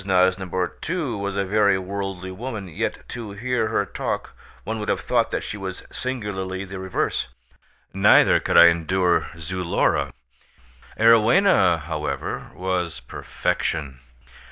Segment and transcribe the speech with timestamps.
[0.03, 4.31] Nosnibor, too, was a very worldly woman, yet to hear her talk
[4.63, 7.27] one would have thought that she was singularly the reverse;
[7.93, 10.11] neither could I endure Zulora;
[10.99, 13.99] Arowhena however was perfection.